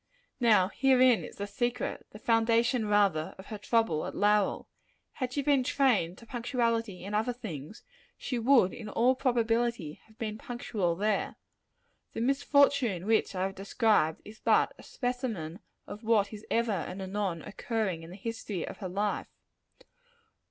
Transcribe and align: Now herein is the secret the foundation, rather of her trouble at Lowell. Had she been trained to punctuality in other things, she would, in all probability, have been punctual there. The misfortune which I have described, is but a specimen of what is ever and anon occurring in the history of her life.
Now 0.39 0.69
herein 0.69 1.23
is 1.23 1.35
the 1.35 1.45
secret 1.45 2.07
the 2.09 2.17
foundation, 2.17 2.87
rather 2.87 3.35
of 3.37 3.45
her 3.45 3.59
trouble 3.59 4.07
at 4.07 4.15
Lowell. 4.15 4.67
Had 5.11 5.31
she 5.31 5.43
been 5.43 5.63
trained 5.63 6.17
to 6.17 6.25
punctuality 6.25 7.03
in 7.03 7.13
other 7.13 7.33
things, 7.33 7.83
she 8.17 8.39
would, 8.39 8.73
in 8.73 8.89
all 8.89 9.13
probability, 9.13 10.01
have 10.07 10.17
been 10.17 10.39
punctual 10.39 10.95
there. 10.95 11.35
The 12.13 12.21
misfortune 12.21 13.05
which 13.05 13.35
I 13.35 13.43
have 13.43 13.53
described, 13.53 14.23
is 14.25 14.39
but 14.39 14.73
a 14.79 14.81
specimen 14.81 15.59
of 15.85 16.03
what 16.03 16.33
is 16.33 16.47
ever 16.49 16.71
and 16.71 16.99
anon 16.99 17.43
occurring 17.43 18.01
in 18.01 18.09
the 18.09 18.15
history 18.15 18.67
of 18.67 18.77
her 18.77 18.89
life. 18.89 19.27